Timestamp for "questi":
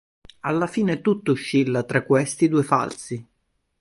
2.03-2.49